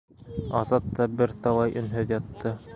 [0.61, 2.59] Азат та бер талай өнһөҙ ятты.